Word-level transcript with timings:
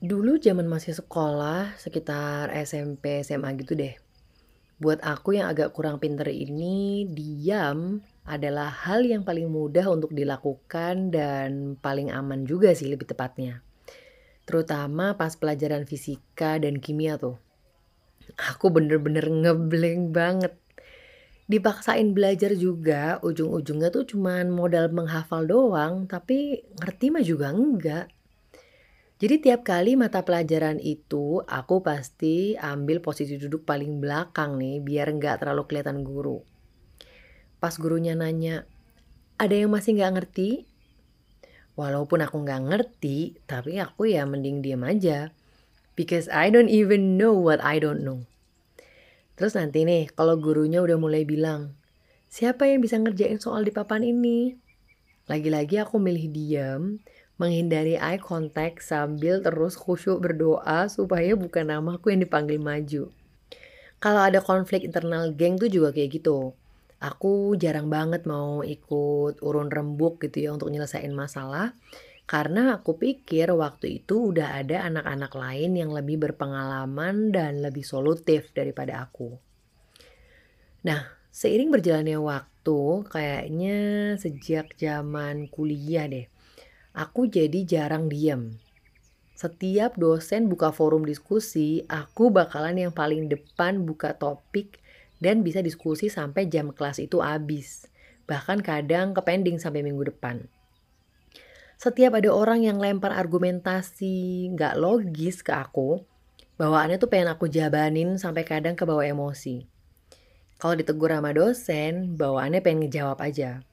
Dulu 0.00 0.40
zaman 0.40 0.64
masih 0.64 0.96
sekolah, 0.96 1.76
sekitar 1.76 2.48
SMP, 2.56 3.20
SMA 3.20 3.52
gitu 3.60 3.76
deh. 3.76 3.92
Buat 4.80 5.04
aku 5.04 5.36
yang 5.36 5.52
agak 5.52 5.76
kurang 5.76 6.00
pinter 6.00 6.24
ini, 6.32 7.04
diam 7.04 8.00
adalah 8.24 8.72
hal 8.72 9.04
yang 9.04 9.28
paling 9.28 9.52
mudah 9.52 9.84
untuk 9.92 10.16
dilakukan 10.16 11.12
dan 11.12 11.76
paling 11.76 12.08
aman 12.08 12.48
juga 12.48 12.72
sih 12.72 12.88
lebih 12.88 13.12
tepatnya. 13.12 13.60
Terutama 14.48 15.20
pas 15.20 15.36
pelajaran 15.36 15.84
fisika 15.84 16.56
dan 16.56 16.80
kimia 16.80 17.20
tuh. 17.20 17.36
Aku 18.56 18.72
bener-bener 18.72 19.28
ngeblank 19.28 20.16
banget. 20.16 20.56
Dipaksain 21.44 22.16
belajar 22.16 22.56
juga, 22.56 23.20
ujung-ujungnya 23.20 23.92
tuh 23.92 24.08
cuman 24.08 24.48
modal 24.48 24.88
menghafal 24.96 25.44
doang, 25.44 26.08
tapi 26.08 26.64
ngerti 26.80 27.12
mah 27.12 27.20
juga 27.20 27.52
enggak. 27.52 28.08
Jadi 29.20 29.36
tiap 29.44 29.68
kali 29.68 30.00
mata 30.00 30.24
pelajaran 30.24 30.80
itu, 30.80 31.44
aku 31.44 31.84
pasti 31.84 32.56
ambil 32.56 33.04
posisi 33.04 33.36
duduk 33.36 33.68
paling 33.68 34.00
belakang 34.00 34.56
nih, 34.56 34.80
biar 34.80 35.12
nggak 35.12 35.44
terlalu 35.44 35.68
kelihatan 35.68 36.00
guru. 36.00 36.40
Pas 37.60 37.76
gurunya 37.76 38.16
nanya, 38.16 38.64
ada 39.36 39.52
yang 39.52 39.76
masih 39.76 40.00
nggak 40.00 40.12
ngerti? 40.16 40.64
Walaupun 41.76 42.24
aku 42.24 42.40
nggak 42.48 42.64
ngerti, 42.72 43.36
tapi 43.44 43.76
aku 43.76 44.08
ya 44.08 44.24
mending 44.24 44.64
diam 44.64 44.88
aja. 44.88 45.36
Because 46.00 46.32
I 46.32 46.48
don't 46.48 46.72
even 46.72 47.20
know 47.20 47.36
what 47.36 47.60
I 47.60 47.76
don't 47.76 48.00
know. 48.00 48.24
Terus 49.36 49.52
nanti 49.52 49.84
nih, 49.84 50.08
kalau 50.16 50.40
gurunya 50.40 50.80
udah 50.80 50.96
mulai 50.96 51.28
bilang, 51.28 51.76
siapa 52.32 52.72
yang 52.72 52.80
bisa 52.80 52.96
ngerjain 52.96 53.36
soal 53.36 53.68
di 53.68 53.72
papan 53.72 54.00
ini? 54.00 54.56
Lagi-lagi 55.28 55.76
aku 55.76 56.00
milih 56.00 56.32
diam, 56.32 57.04
menghindari 57.40 57.96
eye 57.96 58.20
contact 58.20 58.84
sambil 58.84 59.40
terus 59.40 59.72
khusyuk 59.72 60.20
berdoa 60.20 60.92
supaya 60.92 61.32
bukan 61.32 61.72
namaku 61.72 62.12
yang 62.12 62.20
dipanggil 62.20 62.60
maju. 62.60 63.08
Kalau 63.96 64.20
ada 64.20 64.44
konflik 64.44 64.84
internal 64.84 65.32
geng 65.32 65.56
tuh 65.56 65.72
juga 65.72 65.96
kayak 65.96 66.20
gitu. 66.20 66.52
Aku 67.00 67.56
jarang 67.56 67.88
banget 67.88 68.28
mau 68.28 68.60
ikut 68.60 69.40
urun 69.40 69.72
rembuk 69.72 70.20
gitu 70.20 70.44
ya 70.44 70.50
untuk 70.52 70.68
nyelesain 70.68 71.12
masalah. 71.16 71.72
Karena 72.28 72.78
aku 72.78 72.94
pikir 72.94 73.50
waktu 73.50 74.04
itu 74.04 74.30
udah 74.30 74.60
ada 74.60 74.86
anak-anak 74.86 75.32
lain 75.34 75.74
yang 75.74 75.90
lebih 75.90 76.20
berpengalaman 76.20 77.34
dan 77.34 77.58
lebih 77.58 77.82
solutif 77.82 78.54
daripada 78.54 79.02
aku. 79.02 79.34
Nah, 80.86 81.10
seiring 81.34 81.74
berjalannya 81.74 82.22
waktu, 82.22 82.80
kayaknya 83.10 83.78
sejak 84.14 84.78
zaman 84.78 85.50
kuliah 85.50 86.06
deh, 86.06 86.29
aku 86.94 87.30
jadi 87.30 87.62
jarang 87.66 88.10
diem. 88.10 88.58
Setiap 89.38 89.96
dosen 89.96 90.52
buka 90.52 90.68
forum 90.68 91.08
diskusi, 91.08 91.88
aku 91.88 92.28
bakalan 92.28 92.76
yang 92.76 92.92
paling 92.92 93.24
depan 93.30 93.88
buka 93.88 94.12
topik 94.12 94.76
dan 95.16 95.40
bisa 95.40 95.64
diskusi 95.64 96.12
sampai 96.12 96.44
jam 96.44 96.72
kelas 96.76 97.00
itu 97.00 97.24
habis. 97.24 97.88
Bahkan 98.28 98.60
kadang 98.60 99.16
kepending 99.16 99.56
sampai 99.56 99.80
minggu 99.80 100.12
depan. 100.12 100.44
Setiap 101.80 102.20
ada 102.20 102.28
orang 102.28 102.60
yang 102.60 102.76
lempar 102.76 103.16
argumentasi 103.16 104.52
nggak 104.52 104.76
logis 104.76 105.40
ke 105.40 105.56
aku, 105.56 106.04
bawaannya 106.60 107.00
tuh 107.00 107.08
pengen 107.08 107.32
aku 107.32 107.48
jabanin 107.48 108.20
sampai 108.20 108.44
kadang 108.44 108.76
ke 108.76 108.84
bawah 108.84 109.00
emosi. 109.00 109.64
Kalau 110.60 110.76
ditegur 110.76 111.08
sama 111.08 111.32
dosen, 111.32 112.20
bawaannya 112.20 112.60
pengen 112.60 112.84
ngejawab 112.84 113.16
aja. 113.24 113.64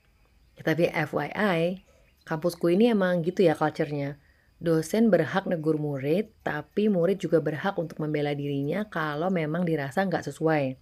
Ya, 0.56 0.62
tapi 0.64 0.88
FYI, 0.88 1.84
kampusku 2.28 2.68
ini 2.68 2.92
emang 2.92 3.24
gitu 3.24 3.48
ya 3.48 3.56
culture-nya. 3.56 4.20
Dosen 4.60 5.08
berhak 5.08 5.48
negur 5.48 5.80
murid, 5.80 6.34
tapi 6.44 6.92
murid 6.92 7.24
juga 7.24 7.40
berhak 7.40 7.80
untuk 7.80 8.04
membela 8.04 8.36
dirinya 8.36 8.84
kalau 8.92 9.32
memang 9.32 9.64
dirasa 9.64 10.04
nggak 10.04 10.28
sesuai. 10.28 10.76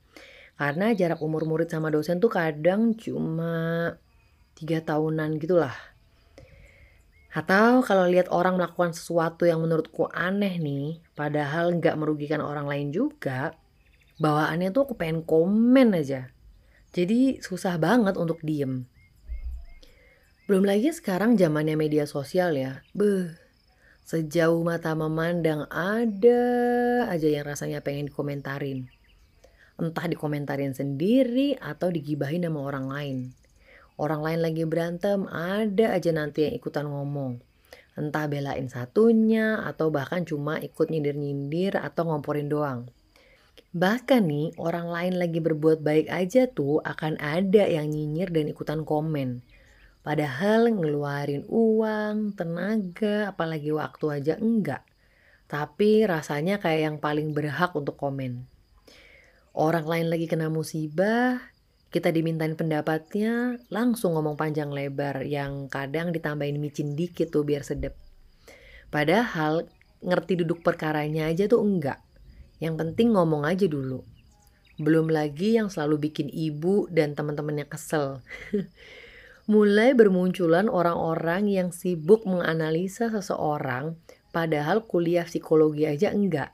Karena 0.55 0.95
jarak 0.95 1.21
umur 1.21 1.45
murid 1.45 1.69
sama 1.69 1.93
dosen 1.93 2.17
tuh 2.17 2.31
kadang 2.31 2.97
cuma 2.97 3.93
tiga 4.55 4.79
tahunan 4.81 5.37
gitulah. 5.37 5.75
Atau 7.35 7.83
kalau 7.83 8.07
lihat 8.07 8.31
orang 8.31 8.55
melakukan 8.55 8.95
sesuatu 8.95 9.43
yang 9.43 9.59
menurutku 9.59 10.07
aneh 10.15 10.55
nih, 10.55 11.03
padahal 11.19 11.75
nggak 11.75 11.99
merugikan 11.99 12.39
orang 12.39 12.63
lain 12.63 12.95
juga, 12.95 13.51
bawaannya 14.23 14.71
tuh 14.71 14.87
aku 14.87 14.95
pengen 14.95 15.19
komen 15.27 15.91
aja. 15.99 16.31
Jadi 16.95 17.43
susah 17.43 17.75
banget 17.75 18.15
untuk 18.15 18.39
diem. 18.39 18.87
Belum 20.45 20.65
lagi 20.65 20.93
sekarang 20.93 21.37
zamannya 21.37 21.73
media 21.73 22.05
sosial 22.05 22.53
ya. 22.53 22.85
Beuh, 22.93 23.33
sejauh 24.05 24.61
mata 24.61 24.93
memandang 24.93 25.65
ada 25.73 26.43
aja 27.09 27.27
yang 27.29 27.49
rasanya 27.49 27.81
pengen 27.81 28.13
dikomentarin 28.13 28.89
entah 29.75 30.07
dikomentarin 30.07 30.71
sendiri 30.71 31.59
atau 31.59 31.91
digibahin 31.91 32.47
sama 32.47 32.63
orang 32.63 32.85
lain. 32.87 33.17
Orang 33.95 34.23
lain 34.23 34.43
lagi 34.43 34.63
berantem, 34.67 35.23
ada 35.31 35.95
aja 35.95 36.11
nanti 36.11 36.47
yang 36.47 36.55
ikutan 36.59 36.87
ngomong. 36.87 37.39
Entah 37.95 38.27
belain 38.27 38.67
satunya 38.67 39.63
atau 39.63 39.87
bahkan 39.87 40.27
cuma 40.27 40.59
ikut 40.59 40.91
nyindir-nyindir 40.91 41.79
atau 41.79 42.11
ngomporin 42.11 42.51
doang. 42.51 42.91
Bahkan 43.71 44.23
nih, 44.27 44.47
orang 44.59 44.87
lain 44.87 45.13
lagi 45.19 45.39
berbuat 45.39 45.79
baik 45.79 46.07
aja 46.11 46.47
tuh 46.47 46.83
akan 46.83 47.19
ada 47.19 47.67
yang 47.67 47.87
nyinyir 47.87 48.31
dan 48.31 48.51
ikutan 48.51 48.83
komen. 48.83 49.43
Padahal 50.05 50.69
ngeluarin 50.69 51.49
uang, 51.49 52.37
tenaga, 52.37 53.33
apalagi 53.33 53.73
waktu 53.73 54.21
aja 54.21 54.33
enggak. 54.37 54.85
Tapi 55.49 56.05
rasanya 56.05 56.61
kayak 56.61 56.81
yang 56.85 56.97
paling 57.01 57.33
berhak 57.33 57.73
untuk 57.73 57.97
komen. 57.97 58.45
Orang 59.57 59.89
lain 59.89 60.13
lagi 60.13 60.29
kena 60.29 60.53
musibah, 60.53 61.41
kita 61.89 62.13
dimintain 62.13 62.53
pendapatnya, 62.53 63.57
langsung 63.73 64.13
ngomong 64.13 64.37
panjang 64.37 64.69
lebar 64.69 65.25
yang 65.25 65.73
kadang 65.73 66.13
ditambahin 66.13 66.61
micin 66.61 66.93
dikit 66.93 67.33
tuh 67.33 67.41
biar 67.41 67.65
sedep. 67.65 67.97
Padahal 68.93 69.65
ngerti 70.05 70.45
duduk 70.45 70.61
perkaranya 70.61 71.33
aja 71.33 71.49
tuh 71.49 71.65
enggak. 71.65 71.97
Yang 72.61 72.75
penting 72.77 73.17
ngomong 73.17 73.41
aja 73.41 73.65
dulu. 73.65 74.05
Belum 74.77 75.09
lagi 75.09 75.57
yang 75.57 75.73
selalu 75.73 76.13
bikin 76.13 76.29
ibu 76.29 76.85
dan 76.93 77.17
teman-temannya 77.17 77.65
kesel. 77.65 78.21
Mulai 79.45 79.93
bermunculan 79.93 80.65
orang-orang 80.65 81.45
yang 81.45 81.69
sibuk 81.69 82.25
menganalisa 82.25 83.13
seseorang 83.13 83.93
padahal 84.33 84.89
kuliah 84.89 85.21
psikologi 85.21 85.85
aja 85.85 86.09
enggak 86.09 86.49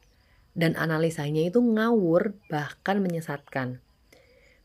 dan 0.52 0.76
analisanya 0.76 1.48
itu 1.48 1.64
ngawur 1.64 2.36
bahkan 2.52 3.00
menyesatkan. 3.00 3.80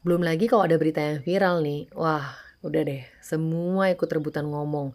Belum 0.03 0.27
lagi 0.27 0.51
kalau 0.51 0.67
ada 0.67 0.75
berita 0.75 0.99
yang 0.99 1.23
viral 1.23 1.63
nih, 1.63 1.87
wah 1.95 2.35
udah 2.67 2.83
deh 2.83 3.07
semua 3.23 3.95
ikut 3.95 4.11
rebutan 4.11 4.51
ngomong. 4.51 4.91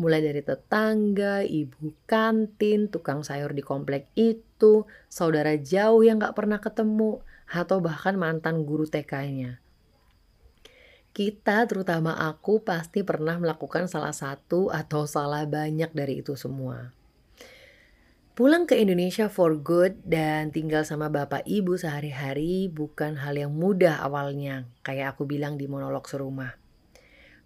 Mulai 0.00 0.24
dari 0.24 0.40
tetangga, 0.40 1.44
ibu 1.44 1.92
kantin, 2.08 2.88
tukang 2.88 3.20
sayur 3.20 3.52
di 3.52 3.60
komplek 3.60 4.08
itu, 4.16 4.88
saudara 5.12 5.52
jauh 5.60 6.00
yang 6.00 6.16
gak 6.16 6.32
pernah 6.32 6.56
ketemu, 6.56 7.20
atau 7.44 7.84
bahkan 7.84 8.16
mantan 8.16 8.64
guru 8.64 8.88
TK-nya. 8.88 9.60
Kita, 11.10 11.66
terutama 11.66 12.14
aku, 12.14 12.62
pasti 12.62 13.02
pernah 13.02 13.34
melakukan 13.34 13.90
salah 13.90 14.14
satu 14.14 14.70
atau 14.70 15.10
salah 15.10 15.42
banyak 15.42 15.90
dari 15.90 16.22
itu 16.22 16.38
semua. 16.38 16.94
Pulang 18.38 18.64
ke 18.64 18.78
Indonesia 18.78 19.26
for 19.26 19.58
good 19.58 20.00
dan 20.06 20.54
tinggal 20.54 20.86
sama 20.86 21.12
bapak 21.12 21.44
ibu 21.50 21.76
sehari-hari 21.76 22.70
bukan 22.70 23.18
hal 23.18 23.36
yang 23.36 23.52
mudah 23.52 24.00
awalnya, 24.00 24.70
kayak 24.86 25.18
aku 25.18 25.26
bilang 25.26 25.58
di 25.58 25.66
monolog 25.66 26.06
serumah. 26.06 26.54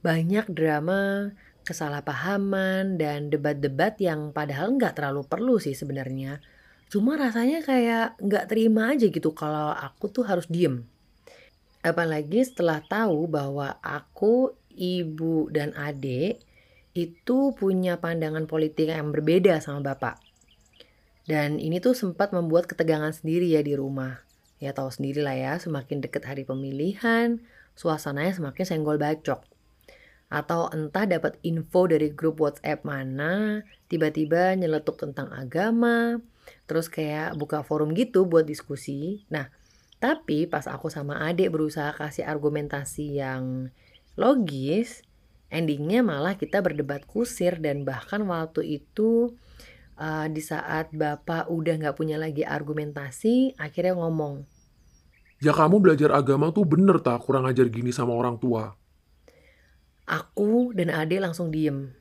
Banyak 0.04 0.52
drama, 0.52 1.32
kesalahpahaman, 1.64 3.00
dan 3.00 3.32
debat-debat 3.32 3.96
yang 3.98 4.30
padahal 4.30 4.76
nggak 4.76 4.94
terlalu 5.00 5.24
perlu 5.24 5.56
sih 5.56 5.72
sebenarnya. 5.74 6.44
Cuma 6.92 7.16
rasanya 7.18 7.64
kayak 7.64 8.20
nggak 8.20 8.46
terima 8.46 8.92
aja 8.92 9.08
gitu 9.08 9.32
kalau 9.32 9.72
aku 9.72 10.12
tuh 10.12 10.28
harus 10.28 10.46
diem. 10.46 10.84
Apalagi 11.84 12.40
setelah 12.48 12.80
tahu 12.80 13.28
bahwa 13.28 13.76
aku, 13.84 14.56
ibu, 14.72 15.52
dan 15.52 15.76
adik 15.76 16.40
itu 16.96 17.52
punya 17.52 18.00
pandangan 18.00 18.48
politik 18.48 18.88
yang 18.88 19.12
berbeda 19.12 19.60
sama 19.60 19.92
bapak 19.92 20.16
dan 21.24 21.56
ini 21.56 21.80
tuh 21.80 21.96
sempat 21.96 22.36
membuat 22.36 22.68
ketegangan 22.68 23.12
sendiri 23.12 23.48
ya 23.48 23.64
di 23.64 23.72
rumah. 23.72 24.20
Ya 24.60 24.76
tahu 24.76 24.92
sendiri 24.92 25.24
lah 25.24 25.36
ya, 25.36 25.52
semakin 25.56 26.04
deket 26.04 26.24
hari 26.28 26.44
pemilihan, 26.44 27.40
suasananya 27.76 28.36
semakin 28.36 28.64
senggol 28.64 29.00
bacok. 29.00 29.40
Atau 30.28 30.68
entah 30.72 31.08
dapat 31.08 31.40
info 31.44 31.88
dari 31.88 32.12
grup 32.12 32.40
WhatsApp 32.40 32.84
mana, 32.84 33.64
tiba-tiba 33.88 34.52
nyeletuk 34.56 35.00
tentang 35.00 35.32
agama, 35.32 36.20
terus 36.68 36.92
kayak 36.92 37.36
buka 37.40 37.64
forum 37.64 37.96
gitu 37.96 38.28
buat 38.28 38.44
diskusi. 38.44 39.24
Nah, 39.32 39.48
tapi 40.04 40.44
pas 40.44 40.68
aku 40.68 40.92
sama 40.92 41.16
adik 41.24 41.48
berusaha 41.48 41.96
kasih 41.96 42.28
argumentasi 42.28 43.24
yang 43.24 43.72
logis, 44.20 45.00
endingnya 45.48 46.04
malah 46.04 46.36
kita 46.36 46.60
berdebat 46.60 47.08
kusir 47.08 47.56
dan 47.56 47.88
bahkan 47.88 48.20
waktu 48.28 48.84
itu 48.84 49.32
uh, 49.96 50.28
di 50.28 50.44
saat 50.44 50.92
bapak 50.92 51.48
udah 51.48 51.80
nggak 51.80 51.96
punya 51.96 52.20
lagi 52.20 52.44
argumentasi, 52.44 53.56
akhirnya 53.56 53.96
ngomong. 53.96 54.44
Ya 55.40 55.56
kamu 55.56 55.80
belajar 55.80 56.12
agama 56.12 56.52
tuh 56.52 56.68
bener 56.68 57.00
tak 57.00 57.24
kurang 57.24 57.48
ajar 57.48 57.64
gini 57.72 57.88
sama 57.88 58.12
orang 58.12 58.36
tua. 58.36 58.76
Aku 60.04 60.76
dan 60.76 60.92
Ade 60.92 61.16
langsung 61.16 61.48
diem. 61.48 61.96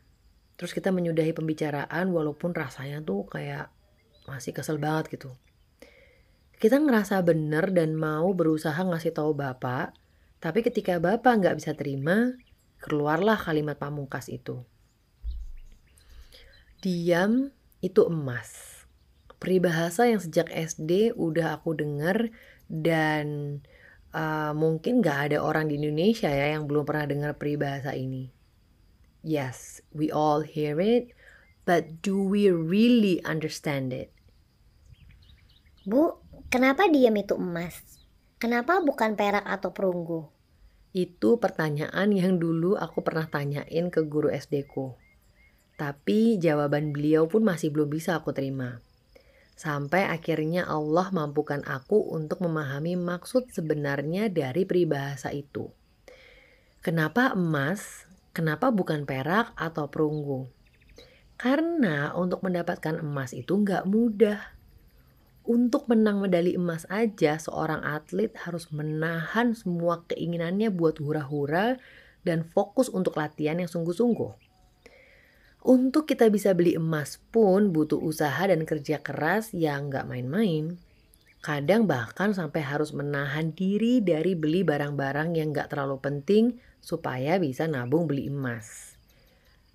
Terus 0.59 0.75
kita 0.75 0.91
menyudahi 0.91 1.31
pembicaraan 1.31 2.11
walaupun 2.11 2.51
rasanya 2.51 2.99
tuh 2.99 3.23
kayak 3.31 3.71
masih 4.27 4.51
kesel 4.51 4.75
banget 4.75 5.15
gitu. 5.15 5.31
Kita 6.63 6.79
ngerasa 6.79 7.19
bener 7.27 7.75
dan 7.75 7.91
mau 7.91 8.31
berusaha 8.31 8.79
ngasih 8.79 9.11
tahu 9.11 9.35
bapak, 9.35 9.91
tapi 10.39 10.63
ketika 10.63 10.95
bapak 10.95 11.43
nggak 11.43 11.59
bisa 11.59 11.75
terima, 11.75 12.39
keluarlah 12.79 13.35
kalimat 13.35 13.75
pamungkas 13.75 14.31
itu. 14.31 14.63
Diam 16.79 17.51
itu 17.83 18.07
emas. 18.07 18.79
Peribahasa 19.43 20.07
yang 20.07 20.23
sejak 20.23 20.47
SD 20.47 21.11
udah 21.19 21.59
aku 21.59 21.75
dengar 21.75 22.31
dan 22.71 23.59
uh, 24.15 24.55
mungkin 24.55 25.03
gak 25.03 25.35
ada 25.35 25.43
orang 25.43 25.67
di 25.67 25.75
Indonesia 25.75 26.31
ya 26.31 26.55
yang 26.55 26.63
belum 26.63 26.87
pernah 26.87 27.11
dengar 27.11 27.35
peribahasa 27.35 27.91
ini. 27.91 28.31
Yes, 29.19 29.83
we 29.91 30.07
all 30.15 30.47
hear 30.47 30.79
it, 30.79 31.11
but 31.67 31.99
do 31.99 32.15
we 32.23 32.47
really 32.47 33.19
understand 33.27 33.91
it? 33.91 34.15
Bu, 35.83 36.22
kenapa 36.53 36.85
diam 36.85 37.17
itu 37.17 37.33
emas? 37.33 37.81
Kenapa 38.37 38.77
bukan 38.85 39.17
perak 39.17 39.41
atau 39.41 39.73
perunggu? 39.73 40.29
Itu 40.93 41.41
pertanyaan 41.41 42.13
yang 42.13 42.37
dulu 42.37 42.77
aku 42.77 43.01
pernah 43.01 43.25
tanyain 43.25 43.89
ke 43.89 44.05
guru 44.05 44.29
SD 44.29 44.69
ku. 44.69 44.93
Tapi 45.81 46.37
jawaban 46.37 46.93
beliau 46.93 47.25
pun 47.25 47.41
masih 47.41 47.73
belum 47.73 47.89
bisa 47.89 48.21
aku 48.21 48.37
terima. 48.37 48.85
Sampai 49.57 50.05
akhirnya 50.05 50.69
Allah 50.69 51.09
mampukan 51.09 51.65
aku 51.65 52.13
untuk 52.13 52.45
memahami 52.45 53.01
maksud 53.01 53.49
sebenarnya 53.49 54.29
dari 54.29 54.69
peribahasa 54.69 55.33
itu. 55.33 55.73
Kenapa 56.85 57.33
emas? 57.33 58.05
Kenapa 58.29 58.69
bukan 58.69 59.09
perak 59.09 59.57
atau 59.57 59.89
perunggu? 59.89 60.45
Karena 61.33 62.13
untuk 62.13 62.45
mendapatkan 62.45 63.01
emas 63.01 63.33
itu 63.33 63.57
nggak 63.57 63.89
mudah. 63.89 64.52
Untuk 65.43 65.91
menang 65.91 66.23
medali 66.23 66.55
emas 66.55 66.87
aja, 66.87 67.35
seorang 67.35 67.83
atlet 67.83 68.31
harus 68.47 68.71
menahan 68.71 69.51
semua 69.51 70.07
keinginannya 70.07 70.71
buat 70.71 71.03
hura-hura 71.03 71.83
dan 72.23 72.47
fokus 72.47 72.87
untuk 72.87 73.19
latihan 73.19 73.59
yang 73.59 73.67
sungguh-sungguh. 73.67 74.31
Untuk 75.67 76.07
kita 76.07 76.31
bisa 76.31 76.55
beli 76.55 76.79
emas 76.79 77.19
pun 77.31 77.75
butuh 77.75 77.99
usaha 77.99 78.39
dan 78.47 78.63
kerja 78.63 79.03
keras 79.03 79.51
yang 79.51 79.91
gak 79.91 80.07
main-main. 80.07 80.79
Kadang 81.43 81.91
bahkan 81.91 82.31
sampai 82.31 82.63
harus 82.63 82.95
menahan 82.95 83.51
diri 83.51 83.99
dari 83.99 84.39
beli 84.39 84.63
barang-barang 84.63 85.35
yang 85.35 85.51
gak 85.51 85.75
terlalu 85.75 85.99
penting 85.99 86.55
supaya 86.79 87.35
bisa 87.35 87.67
nabung 87.67 88.07
beli 88.07 88.31
emas. 88.31 88.95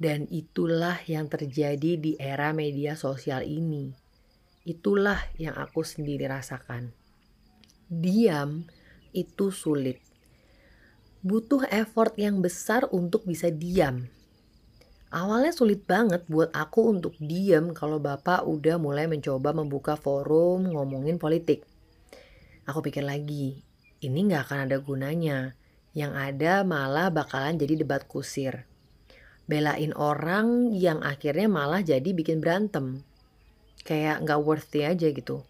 Dan 0.01 0.25
itulah 0.33 0.97
yang 1.05 1.29
terjadi 1.29 2.01
di 2.01 2.17
era 2.17 2.57
media 2.57 2.97
sosial 2.97 3.45
ini. 3.45 4.08
Itulah 4.69 5.17
yang 5.41 5.57
aku 5.57 5.81
sendiri 5.81 6.29
rasakan. 6.29 6.93
Diam 7.89 8.69
itu 9.17 9.49
sulit. 9.49 9.97
Butuh 11.25 11.65
effort 11.73 12.13
yang 12.21 12.45
besar 12.45 12.85
untuk 12.93 13.25
bisa 13.25 13.49
diam 13.49 14.13
Awalnya 15.09 15.57
sulit 15.57 15.89
banget 15.89 16.29
buat 16.29 16.53
aku 16.53 16.93
untuk 16.93 17.17
diem 17.17 17.73
kalau 17.73 17.97
bapak 17.97 18.45
udah 18.45 18.77
mulai 18.77 19.09
mencoba 19.09 19.57
membuka 19.57 19.97
forum 19.97 20.69
ngomongin 20.69 21.17
politik. 21.17 21.65
Aku 22.69 22.85
pikir 22.85 23.09
lagi, 23.09 23.65
ini 24.05 24.29
gak 24.29 24.53
akan 24.53 24.69
ada 24.69 24.77
gunanya. 24.85 25.57
Yang 25.97 26.13
ada 26.13 26.53
malah 26.61 27.09
bakalan 27.09 27.57
jadi 27.57 27.81
debat 27.81 28.05
kusir. 28.05 28.69
Belain 29.49 29.97
orang 29.97 30.77
yang 30.77 31.01
akhirnya 31.01 31.49
malah 31.49 31.81
jadi 31.81 32.13
bikin 32.13 32.45
berantem. 32.45 33.01
Kayak 33.89 34.29
gak 34.29 34.45
worthy 34.45 34.85
aja 34.85 35.09
gitu. 35.09 35.49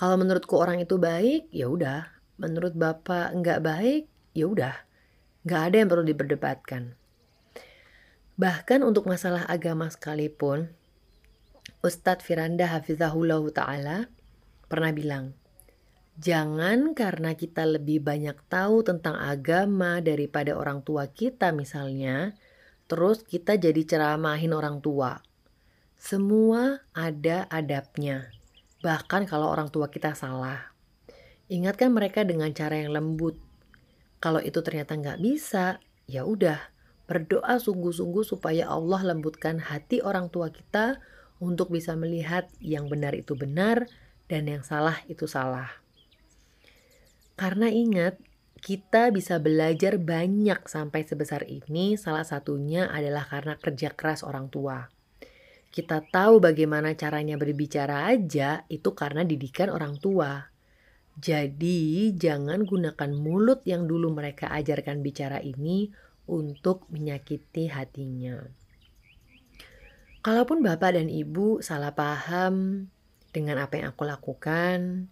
Kalau 0.00 0.16
menurutku 0.16 0.56
orang 0.56 0.80
itu 0.80 0.96
baik, 0.96 1.52
ya 1.52 1.68
udah. 1.68 2.08
Menurut 2.40 2.72
bapak 2.72 3.36
nggak 3.36 3.60
baik, 3.60 4.08
ya 4.32 4.48
udah. 4.48 4.74
Nggak 5.44 5.62
ada 5.68 5.76
yang 5.76 5.88
perlu 5.92 6.04
diperdebatkan. 6.08 6.82
Bahkan 8.40 8.80
untuk 8.80 9.04
masalah 9.04 9.44
agama 9.44 9.92
sekalipun, 9.92 10.72
Ustadz 11.84 12.24
Firanda 12.24 12.72
Hafizahullah 12.72 13.44
Ta'ala 13.52 14.08
pernah 14.66 14.90
bilang, 14.90 15.36
Jangan 16.16 16.92
karena 16.96 17.36
kita 17.38 17.64
lebih 17.64 18.04
banyak 18.04 18.36
tahu 18.48 18.84
tentang 18.84 19.16
agama 19.16 20.00
daripada 20.00 20.56
orang 20.56 20.80
tua 20.84 21.08
kita 21.08 21.52
misalnya, 21.54 22.34
terus 22.88 23.24
kita 23.24 23.54
jadi 23.60 23.82
ceramahin 23.84 24.52
orang 24.52 24.82
tua. 24.84 25.20
Semua 26.02 26.82
ada 26.98 27.46
adabnya, 27.46 28.34
bahkan 28.82 29.22
kalau 29.22 29.54
orang 29.54 29.70
tua 29.70 29.86
kita 29.86 30.18
salah. 30.18 30.74
Ingatkan 31.46 31.94
mereka 31.94 32.26
dengan 32.26 32.50
cara 32.50 32.82
yang 32.82 32.90
lembut. 32.90 33.38
Kalau 34.18 34.42
itu 34.42 34.58
ternyata 34.66 34.98
nggak 34.98 35.22
bisa, 35.22 35.78
ya 36.10 36.26
udah, 36.26 36.72
Berdoa 37.12 37.60
sungguh-sungguh 37.60 38.24
supaya 38.24 38.72
Allah 38.72 39.04
lembutkan 39.04 39.60
hati 39.60 40.00
orang 40.00 40.32
tua 40.32 40.48
kita 40.48 41.02
untuk 41.44 41.68
bisa 41.68 41.92
melihat 41.92 42.48
yang 42.62 42.86
benar 42.86 43.12
itu 43.12 43.36
benar 43.36 43.84
dan 44.32 44.48
yang 44.48 44.64
salah 44.64 45.02
itu 45.10 45.28
salah. 45.28 45.68
Karena 47.36 47.68
ingat, 47.68 48.16
kita 48.64 49.12
bisa 49.12 49.36
belajar 49.42 50.00
banyak 50.00 50.64
sampai 50.70 51.04
sebesar 51.04 51.44
ini, 51.44 52.00
salah 52.00 52.24
satunya 52.24 52.86
adalah 52.86 53.28
karena 53.28 53.60
kerja 53.60 53.92
keras 53.92 54.24
orang 54.24 54.48
tua. 54.48 54.88
Kita 55.72 56.04
tahu 56.04 56.36
bagaimana 56.36 56.92
caranya 56.92 57.40
berbicara 57.40 58.12
aja 58.12 58.68
itu 58.68 58.92
karena 58.92 59.24
didikan 59.24 59.72
orang 59.72 59.96
tua. 59.96 60.52
Jadi, 61.16 62.12
jangan 62.12 62.68
gunakan 62.68 63.10
mulut 63.16 63.64
yang 63.64 63.88
dulu 63.88 64.12
mereka 64.12 64.52
ajarkan 64.52 65.00
bicara 65.00 65.40
ini 65.40 65.88
untuk 66.28 66.84
menyakiti 66.92 67.72
hatinya. 67.72 68.44
Kalaupun 70.20 70.60
bapak 70.60 71.00
dan 71.00 71.08
ibu 71.08 71.64
salah 71.64 71.96
paham 71.96 72.86
dengan 73.32 73.56
apa 73.58 73.80
yang 73.80 73.96
aku 73.96 74.04
lakukan, 74.04 75.08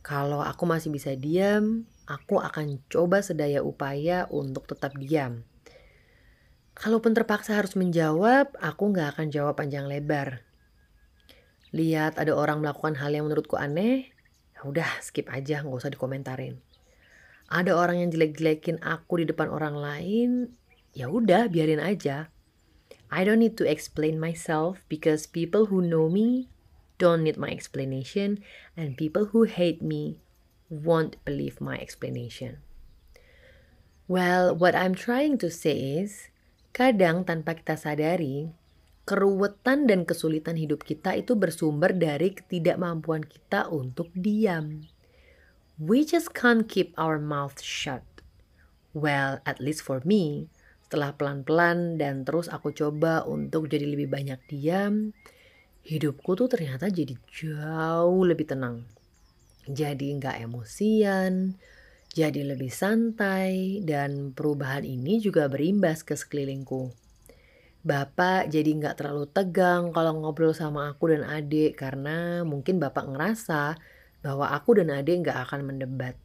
kalau 0.00 0.40
aku 0.40 0.62
masih 0.62 0.94
bisa 0.94 1.12
diam, 1.18 1.90
aku 2.06 2.38
akan 2.38 2.80
coba 2.86 3.18
sedaya 3.18 3.66
upaya 3.66 4.30
untuk 4.30 4.70
tetap 4.70 4.94
diam. 4.94 5.42
Kalaupun 6.74 7.14
terpaksa 7.14 7.54
harus 7.54 7.78
menjawab, 7.78 8.54
aku 8.58 8.90
nggak 8.90 9.18
akan 9.18 9.26
jawab 9.30 9.58
panjang 9.58 9.86
lebar. 9.86 10.42
Lihat 11.74 12.18
ada 12.18 12.34
orang 12.34 12.62
melakukan 12.62 12.98
hal 12.98 13.14
yang 13.14 13.26
menurutku 13.26 13.58
aneh, 13.58 14.10
ya 14.54 14.60
udah 14.66 14.90
skip 15.02 15.30
aja, 15.30 15.62
nggak 15.62 15.78
usah 15.78 15.94
dikomentarin 15.94 16.58
ada 17.54 17.76
orang 17.76 18.00
yang 18.00 18.10
jelek-jelekin 18.10 18.80
aku 18.80 19.20
di 19.20 19.26
depan 19.28 19.52
orang 19.52 19.76
lain, 19.76 20.30
ya 20.96 21.12
udah 21.12 21.46
biarin 21.52 21.80
aja. 21.80 22.32
I 23.12 23.22
don't 23.22 23.38
need 23.38 23.60
to 23.60 23.68
explain 23.68 24.18
myself 24.18 24.82
because 24.88 25.28
people 25.28 25.70
who 25.70 25.84
know 25.84 26.08
me 26.08 26.50
don't 26.98 27.22
need 27.22 27.36
my 27.36 27.52
explanation 27.52 28.42
and 28.74 28.98
people 28.98 29.30
who 29.30 29.44
hate 29.44 29.84
me 29.84 30.18
won't 30.66 31.20
believe 31.22 31.60
my 31.60 31.78
explanation. 31.78 32.58
Well, 34.10 34.52
what 34.56 34.74
I'm 34.74 34.98
trying 34.98 35.38
to 35.40 35.48
say 35.48 36.02
is, 36.02 36.28
kadang 36.74 37.22
tanpa 37.22 37.54
kita 37.54 37.78
sadari, 37.78 38.50
keruwetan 39.06 39.86
dan 39.86 40.02
kesulitan 40.02 40.58
hidup 40.58 40.82
kita 40.82 41.14
itu 41.14 41.38
bersumber 41.38 41.94
dari 41.94 42.34
ketidakmampuan 42.34 43.22
kita 43.22 43.70
untuk 43.70 44.10
diam. 44.10 44.82
We 45.78 46.02
just 46.02 46.34
can't 46.34 46.66
keep 46.66 46.90
our 46.98 47.22
mouth 47.22 47.62
shut. 47.62 48.02
Well, 48.90 49.38
at 49.46 49.62
least 49.62 49.86
for 49.86 50.02
me, 50.02 50.50
setelah 50.82 51.14
pelan-pelan 51.14 51.98
dan 52.02 52.26
terus 52.26 52.50
aku 52.50 52.74
coba 52.74 53.22
untuk 53.22 53.70
jadi 53.70 53.86
lebih 53.86 54.10
banyak 54.10 54.42
diam, 54.50 55.14
hidupku 55.86 56.34
tuh 56.34 56.50
ternyata 56.50 56.90
jadi 56.90 57.14
jauh 57.30 58.22
lebih 58.26 58.50
tenang. 58.50 58.82
Jadi 59.70 60.10
nggak 60.18 60.42
emosian, 60.42 61.54
jadi 62.14 62.46
lebih 62.46 62.70
santai, 62.70 63.82
dan 63.82 64.30
perubahan 64.30 64.86
ini 64.86 65.18
juga 65.18 65.50
berimbas 65.50 66.06
ke 66.06 66.14
sekelilingku. 66.14 66.94
Bapak 67.84 68.48
jadi 68.48 68.70
nggak 68.70 69.02
terlalu 69.02 69.28
tegang 69.28 69.90
kalau 69.90 70.22
ngobrol 70.22 70.56
sama 70.56 70.88
aku 70.88 71.12
dan 71.12 71.26
adik 71.26 71.76
karena 71.76 72.40
mungkin 72.46 72.80
bapak 72.80 73.04
ngerasa 73.10 73.76
bahwa 74.24 74.48
aku 74.54 74.80
dan 74.80 74.88
adik 74.94 75.26
nggak 75.26 75.36
akan 75.44 75.68
mendebat. 75.68 76.16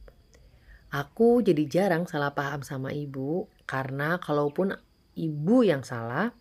Aku 0.94 1.44
jadi 1.44 1.66
jarang 1.68 2.08
salah 2.08 2.32
paham 2.32 2.64
sama 2.64 2.96
ibu 2.96 3.52
karena 3.68 4.22
kalaupun 4.24 4.78
ibu 5.18 5.58
yang 5.68 5.84
salah 5.84 6.32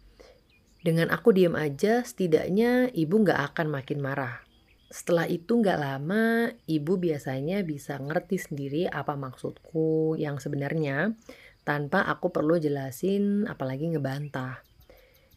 Dengan 0.78 1.10
aku 1.10 1.34
diam 1.34 1.58
aja, 1.58 2.06
setidaknya 2.06 2.94
ibu 2.94 3.18
nggak 3.18 3.50
akan 3.52 3.66
makin 3.66 3.98
marah. 3.98 4.47
Setelah 4.88 5.28
itu 5.28 5.60
nggak 5.60 5.78
lama, 5.78 6.48
ibu 6.64 6.96
biasanya 6.96 7.60
bisa 7.60 8.00
ngerti 8.00 8.40
sendiri 8.40 8.82
apa 8.88 9.20
maksudku 9.20 10.16
yang 10.16 10.40
sebenarnya 10.40 11.12
tanpa 11.60 12.08
aku 12.08 12.32
perlu 12.32 12.56
jelasin 12.56 13.44
apalagi 13.44 13.92
ngebantah. 13.92 14.64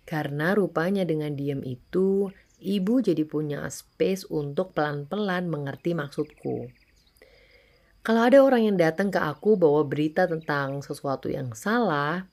Karena 0.08 0.56
rupanya 0.56 1.04
dengan 1.04 1.36
diam 1.36 1.60
itu, 1.68 2.32
ibu 2.64 2.94
jadi 3.04 3.28
punya 3.28 3.68
space 3.68 4.32
untuk 4.32 4.72
pelan-pelan 4.72 5.52
mengerti 5.52 6.00
maksudku. 6.00 6.72
Kalau 8.02 8.22
ada 8.24 8.40
orang 8.42 8.72
yang 8.72 8.78
datang 8.80 9.12
ke 9.12 9.20
aku 9.20 9.60
bawa 9.60 9.84
berita 9.84 10.26
tentang 10.26 10.80
sesuatu 10.80 11.28
yang 11.28 11.52
salah, 11.54 12.24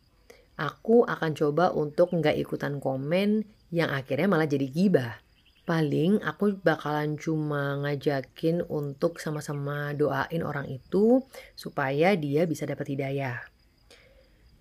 aku 0.55 1.03
akan 1.03 1.35
coba 1.35 1.75
untuk 1.75 2.15
nggak 2.15 2.39
ikutan 2.41 2.79
komen 2.79 3.43
yang 3.75 3.91
akhirnya 3.93 4.31
malah 4.31 4.49
jadi 4.49 4.65
gibah. 4.71 5.28
Paling 5.69 6.25
aku 6.25 6.65
bakalan 6.65 7.21
cuma 7.21 7.77
ngajakin 7.85 8.65
untuk 8.73 9.21
sama-sama 9.21 9.93
doain 9.93 10.41
orang 10.41 10.65
itu 10.65 11.21
supaya 11.53 12.17
dia 12.17 12.49
bisa 12.49 12.65
dapat 12.65 12.97
hidayah. 12.97 13.45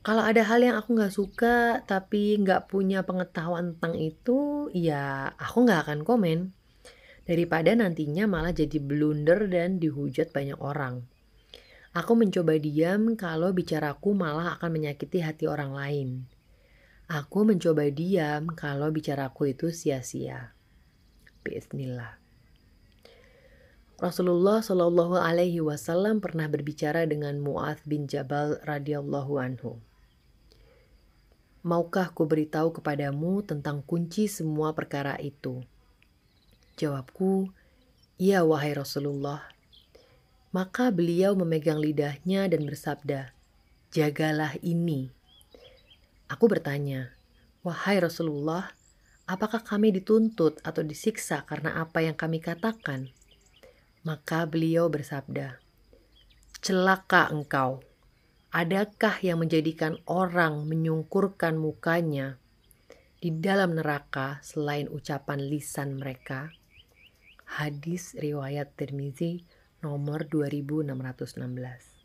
Kalau 0.04 0.20
ada 0.20 0.44
hal 0.44 0.60
yang 0.60 0.76
aku 0.76 1.00
nggak 1.00 1.16
suka 1.16 1.80
tapi 1.88 2.36
nggak 2.44 2.68
punya 2.68 3.08
pengetahuan 3.08 3.80
tentang 3.80 3.96
itu, 3.96 4.68
ya 4.76 5.32
aku 5.40 5.64
nggak 5.64 5.88
akan 5.88 6.00
komen. 6.04 6.52
Daripada 7.24 7.72
nantinya 7.72 8.28
malah 8.28 8.52
jadi 8.52 8.76
blunder 8.76 9.48
dan 9.48 9.80
dihujat 9.80 10.36
banyak 10.36 10.60
orang. 10.60 11.08
Aku 11.96 12.20
mencoba 12.20 12.60
diam 12.60 13.16
kalau 13.16 13.56
bicaraku 13.56 14.12
malah 14.12 14.60
akan 14.60 14.76
menyakiti 14.76 15.24
hati 15.24 15.48
orang 15.48 15.72
lain. 15.72 16.28
Aku 17.08 17.48
mencoba 17.48 17.88
diam 17.96 18.52
kalau 18.52 18.92
bicaraku 18.92 19.56
itu 19.56 19.72
sia-sia. 19.72 20.57
Bismillah. 21.48 22.20
Rasulullah 23.98 24.60
Shallallahu 24.60 25.16
Alaihi 25.16 25.63
Wasallam 25.63 26.20
pernah 26.20 26.46
berbicara 26.46 27.08
dengan 27.08 27.39
Mu'adz 27.39 27.82
bin 27.88 28.06
Jabal 28.06 28.60
radhiyallahu 28.62 29.34
anhu. 29.39 29.80
Maukah 31.66 32.13
ku 32.13 32.30
beritahu 32.30 32.75
kepadamu 32.75 33.42
tentang 33.42 33.82
kunci 33.82 34.30
semua 34.30 34.75
perkara 34.77 35.18
itu? 35.18 35.66
Jawabku, 36.77 37.50
iya 38.22 38.46
wahai 38.46 38.77
Rasulullah. 38.77 39.50
Maka 40.54 40.94
beliau 40.94 41.34
memegang 41.34 41.82
lidahnya 41.82 42.46
dan 42.51 42.70
bersabda, 42.70 43.34
jagalah 43.89 44.54
ini. 44.62 45.10
Aku 46.30 46.46
bertanya, 46.46 47.18
wahai 47.66 47.98
Rasulullah, 47.98 48.77
apakah 49.27 49.60
kami 49.60 49.91
dituntut 49.91 50.63
atau 50.63 50.81
disiksa 50.81 51.43
karena 51.43 51.84
apa 51.84 52.00
yang 52.00 52.15
kami 52.15 52.39
katakan? 52.39 53.12
Maka 54.07 54.48
beliau 54.48 54.88
bersabda, 54.88 55.60
Celaka 56.63 57.27
engkau, 57.27 57.84
adakah 58.55 59.19
yang 59.19 59.43
menjadikan 59.43 60.00
orang 60.07 60.63
menyungkurkan 60.63 61.60
mukanya 61.60 62.39
di 63.19 63.36
dalam 63.36 63.75
neraka 63.75 64.39
selain 64.39 64.88
ucapan 64.88 65.43
lisan 65.43 66.00
mereka? 66.00 66.55
Hadis 67.43 68.15
riwayat 68.15 68.79
Tirmizi 68.79 69.43
nomor 69.84 70.24
2616 70.31 71.97